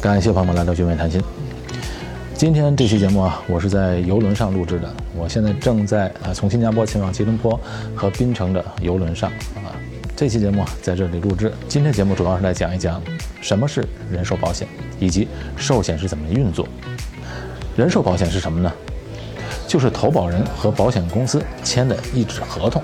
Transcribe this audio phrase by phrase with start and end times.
[0.00, 1.22] 感谢朋友们来到聚美谈心。
[2.34, 4.90] 今天这期节目啊，我是在游轮上录制的。
[5.14, 7.60] 我现在正在啊从新加坡前往吉隆坡
[7.94, 9.76] 和槟城的游轮上啊。
[10.16, 11.52] 这期节目啊在这里录制。
[11.68, 12.98] 今天节目主要是来讲一讲
[13.42, 14.66] 什么是人寿保险，
[14.98, 16.66] 以及寿险是怎么运作。
[17.76, 18.72] 人寿保险是什么呢？
[19.68, 22.82] 就是投保人和保险公司签的一纸合同。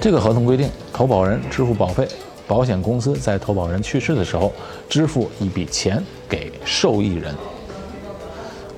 [0.00, 2.06] 这个合同规定，投保人支付保费，
[2.46, 4.52] 保险公司在投保人去世的时候
[4.88, 7.34] 支付一笔钱给受益人。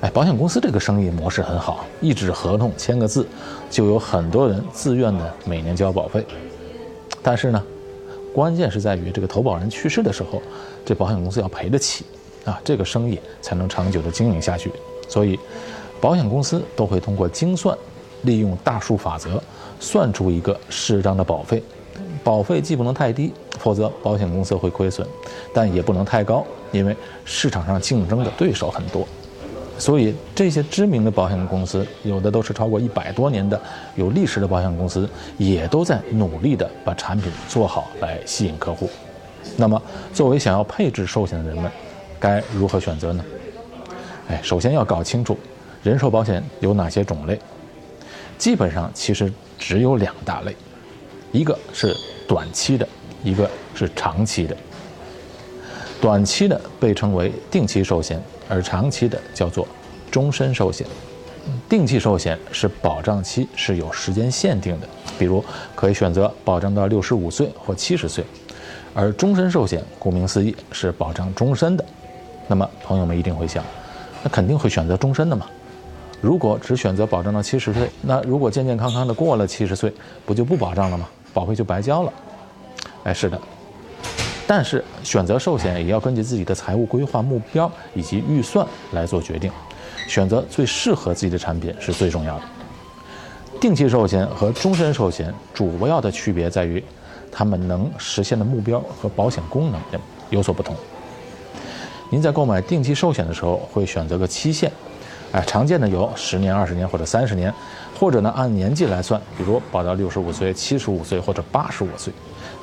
[0.01, 3.27] 哎，保险公司这个生意模式很好，一纸合同签个字，
[3.69, 6.25] 就有很多人自愿的每年交保费。
[7.21, 7.61] 但是呢，
[8.33, 10.41] 关键是在于这个投保人去世的时候，
[10.85, 12.05] 这保险公司要赔得起
[12.45, 14.71] 啊，这个生意才能长久的经营下去。
[15.07, 15.37] 所以，
[15.99, 17.77] 保险公司都会通过精算，
[18.21, 19.41] 利用大数法则，
[19.81, 21.61] 算出一个适当的保费。
[22.23, 25.05] 保费既不能太低，否则保险公司会亏损；
[25.53, 29.07] 但也不能太高，因为市场上竞争的对手很多。
[29.77, 33.59] 所以，这些知名的保险公司，有的都是超过一百多年的
[33.95, 38.89] 有历史的保险公司，也都在努力的把产品做好来吸引客户。
[39.55, 39.81] 那么，
[40.13, 41.71] 作为想要配置寿险的人们，
[42.19, 43.23] 该如何选择呢？
[44.27, 45.37] 哎，首先要搞清楚
[45.81, 47.39] 人寿保险有哪些种类。
[48.37, 50.53] 基本上其实只有两大类，
[51.31, 51.95] 一个是
[52.27, 52.87] 短期的，
[53.23, 54.55] 一个是长期的。
[56.01, 58.21] 短期的被称为定期寿险。
[58.51, 59.67] 而长期的叫做
[60.09, 60.87] 终身寿险，
[61.69, 64.89] 定期寿险是保障期是有时间限定的，
[65.19, 65.45] 比如
[65.75, 68.25] 可以选择保障到六十五岁或七十岁，
[68.91, 71.85] 而终身寿险顾名思义是保障终身的。
[72.47, 73.63] 那么朋友们一定会想，
[74.23, 75.45] 那肯定会选择终身的嘛？
[76.19, 79.93] 如果只选择保障到七十岁，那如果健健康康的过了七十岁，
[80.25, 81.07] 不就不保障了吗？
[81.33, 82.13] 保费就白交了？
[83.03, 83.39] 哎，是的。
[84.47, 89.51] 但是选择寿险也要根据自己的财务规划目标以及预算来做决定，
[90.07, 92.41] 选择最适合自己的产品是最重要的。
[93.61, 96.83] 定期寿险和终身寿险主要的区别在于，
[97.31, 99.79] 它们能实现的目标和保险功能
[100.29, 100.75] 有所不同。
[102.09, 104.71] 您在购买定期寿险的时候会选择个期限，
[105.31, 107.53] 哎，常见的有十年、二十年或者三十年，
[107.99, 112.13] 或者呢按年纪来算，比如保到六十五岁、七十五岁或者八十五岁。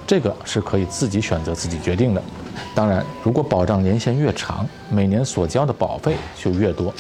[0.07, 2.23] 这个是可以自己选择、自己决定的。
[2.75, 6.95] 当然，如果保障年限越长，每年所交的保费就越多。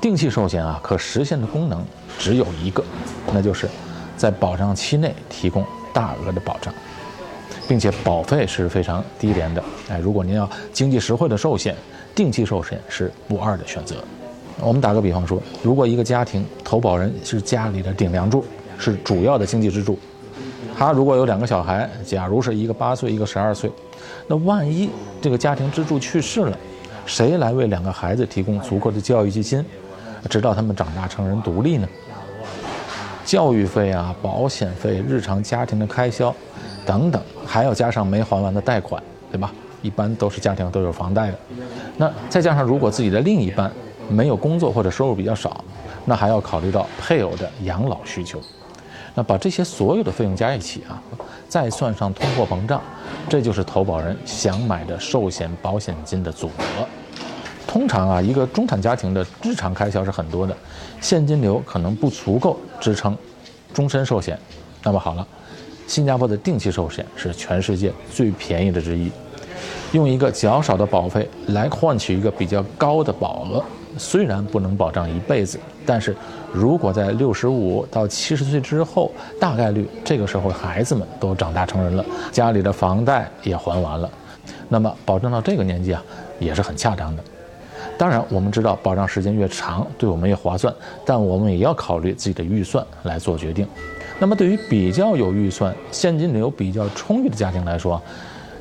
[0.00, 1.84] 定期寿险啊，可实现的功能
[2.18, 2.82] 只有一个，
[3.32, 3.68] 那就是
[4.16, 6.72] 在保障期内提供大额的保障，
[7.68, 9.62] 并且保费是非常低廉的。
[9.90, 11.76] 哎，如果您要经济实惠的寿险，
[12.14, 13.96] 定期寿险是不二的选择。
[14.60, 18.44] 我们打个比方说，如果一个家庭投保人是家里的顶梁柱，
[18.78, 19.98] 是主要的经济支柱。
[20.78, 23.70] 他如果有两个小孩，假如是一个八岁，一个十二岁，
[24.26, 24.90] 那万一
[25.20, 26.58] 这个家庭支柱去世了，
[27.04, 29.64] 谁来为两个孩子提供足够的教育基金，
[30.28, 31.88] 直到他们长大成人独立呢？
[33.24, 36.34] 教育费啊、保险费、日常家庭的开销
[36.84, 39.52] 等等，还要加上没还完的贷款，对吧？
[39.82, 41.38] 一般都是家庭都有房贷的。
[41.96, 43.70] 那再加上如果自己的另一半
[44.08, 45.64] 没有工作或者收入比较少，
[46.04, 48.40] 那还要考虑到配偶的养老需求。
[49.14, 51.02] 那把这些所有的费用加一起啊，
[51.48, 52.80] 再算上通货膨胀，
[53.28, 56.86] 这就是投保人想买的寿险保险金的总额。
[57.66, 60.54] 通常啊，一个中产家庭的日常开销是很多的，
[61.00, 63.16] 现金流可能不足够支撑
[63.72, 64.38] 终身寿险。
[64.82, 65.26] 那么好了，
[65.86, 69.10] 新加坡的定期寿险是全世界最便宜的之一，
[69.92, 73.64] 用一个较少的保费来换取一个比较高的保额。
[73.98, 76.14] 虽然不能保障一辈子，但是
[76.52, 84.10] 如果在六十五到七十岁之后，大概率这个时候孩子们都长大成人了，家里的房贷也还完了，
[84.68, 86.02] 那么保证到这个年纪啊，
[86.38, 87.22] 也是很恰当的。
[87.98, 90.74] 当然，我们知道保障时间越长，对我们越划算，
[91.04, 93.66] 但我们也要考虑自己的预算来做决定。
[94.18, 98.00] 那么，对于比较有预算、现金流比较充裕的家庭来说，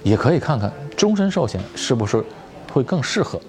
[0.03, 2.23] 也可以看看终身寿险是不是
[2.71, 3.39] 会更适合。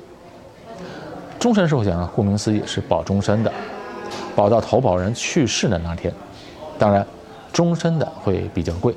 [1.39, 3.53] 终身寿险啊，顾名思义是保终身的，
[4.35, 6.13] 保到投保人去世的那天。
[6.79, 7.07] 当然，
[7.53, 8.95] 终身的会比较贵，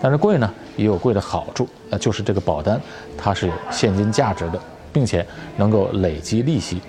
[0.00, 2.80] 但是贵呢也有贵的好处，那就是这个保单
[3.16, 4.60] 它是有现金价值的，
[4.92, 5.26] 并且
[5.56, 6.80] 能够累积利息，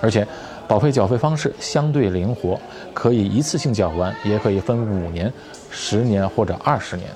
[0.00, 0.26] 而且
[0.66, 2.58] 保费缴费方式相对灵活，
[2.94, 5.32] 可以一次性缴完，也可以分五年、
[5.70, 7.08] 十年或者二十年。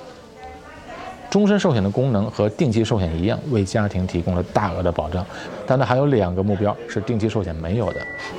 [1.34, 5.26] 终身寿险的功能和定期寿险一样，为家庭提供了大额的保障，
[5.66, 7.96] 但它还有两个目标是定期寿险没有的。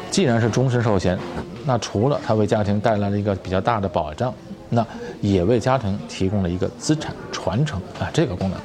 [0.10, 1.20] 既然是终身寿险，
[1.66, 4.34] 那除了它为家庭带来了一个比较大的保障，
[4.70, 4.88] 那
[5.20, 8.58] 也为家庭提供了一个资产传承啊这个功能，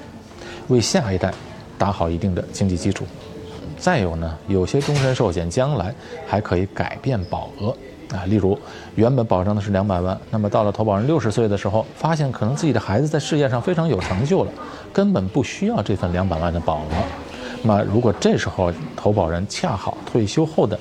[0.69, 1.35] 为下一代
[1.77, 3.05] 打好一定的经济基础。
[3.79, 5.93] 再有呢，有些终身寿险将来
[6.25, 7.77] 还可以改变保额
[8.13, 8.59] 啊，例如
[8.97, 14.53] 原本保障的是两百万，那么到了投保人六十岁的时候，发现可能自己的孩子在事业上非常有成就了，
[14.93, 16.89] 根本不需要这份两百万的保额。
[17.63, 20.79] 那么如果这时候投保人恰好退休后的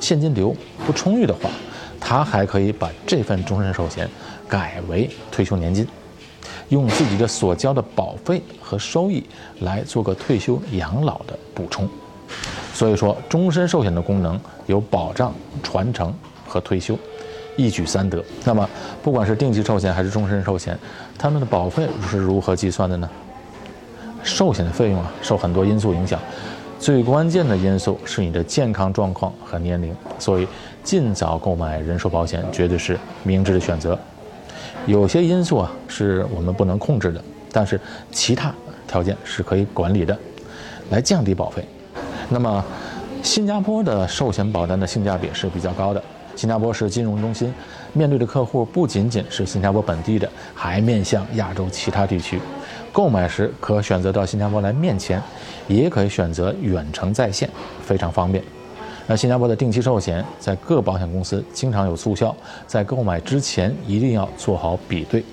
[0.00, 1.48] 现金流不充裕的话，
[2.00, 4.08] 他还可以把这份终身寿险
[4.48, 5.86] 改为退休年金，
[6.70, 9.24] 用自己的所交的保费和收益
[9.60, 11.88] 来做个退休养老的补充。
[12.74, 15.32] 所以说，终身寿险的功能有保障、
[15.62, 16.12] 传承
[16.52, 16.98] 和退休，
[17.56, 18.22] 一举三得。
[18.44, 18.68] 那么，
[19.02, 20.78] 不管是定期寿险还是终身寿险，
[21.16, 23.08] 他们的保费是如何计算的呢？
[24.22, 26.20] 寿险的费用啊，受很多因素影响，
[26.78, 29.96] 最关键的因素是你的健康状况和年龄。
[30.18, 30.46] 所以，
[30.84, 33.98] 尽早购买人寿保险绝对是明智的选择。
[34.84, 38.52] 有些因素啊，是我们不能控制的，但是其他
[38.86, 40.16] 条件是可以管理的，
[40.90, 41.64] 来降低保费。
[42.28, 42.64] 那么，
[43.22, 46.02] 新加坡的寿险保单的性价比是比较高的。
[46.34, 47.52] 新加坡是金融中心，
[47.92, 52.40] 面对的客户不仅仅是新加坡本地的，还面向亚洲其他地区。
[52.92, 55.22] 购买时可选择到新加坡来面签，
[55.68, 57.48] 也可以选择远程在线，
[57.82, 58.42] 非常方便。
[59.06, 62.34] 那新加坡的定期寿险在各保险公司经常有促销，
[62.66, 65.24] 在购买之前一定要做好比对。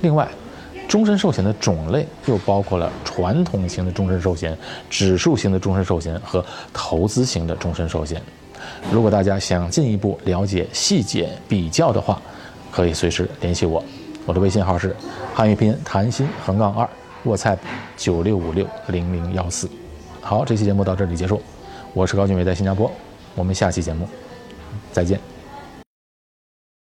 [0.00, 0.26] 另外，
[0.88, 4.56] 终身寿险的种类又包括了传统型的终身寿险、
[4.88, 8.22] 指数型的终身寿险和投资型的终身寿险。
[8.90, 12.20] 如果大家想进一步了解细节比较的话，
[12.70, 13.82] 可以随时联系我。
[14.26, 14.94] 我的微信号是
[15.34, 16.88] 汉语拼音谭心横杠二
[17.24, 17.56] 卧菜
[17.96, 19.68] 九六五六零零幺四。
[20.20, 21.40] 好，这期节目到这里结束。
[21.94, 22.90] 我是高俊伟，在新加坡。
[23.34, 24.06] 我们下期节目
[24.92, 25.37] 再见。